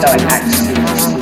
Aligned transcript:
so 0.00 0.12
it 0.12 0.20
acts 0.28 1.15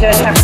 Yeah. 0.00 0.37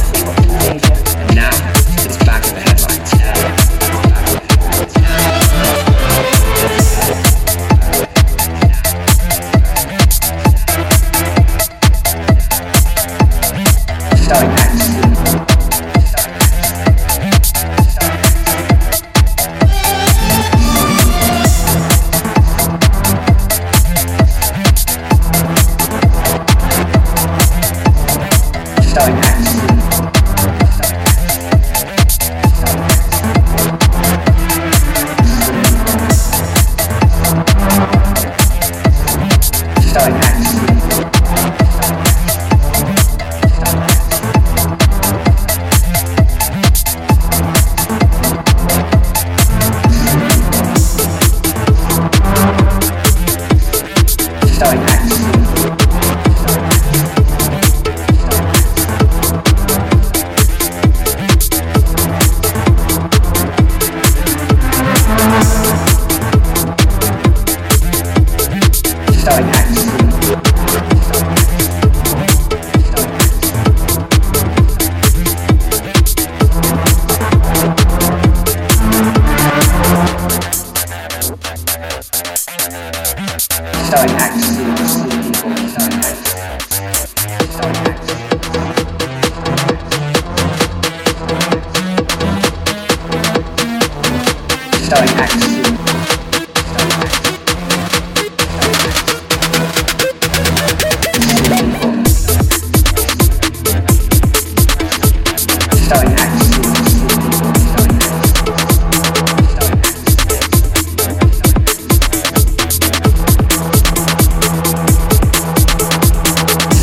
Sorry. 83.94 84.24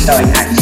starting 0.02 0.32
action. 0.34 0.61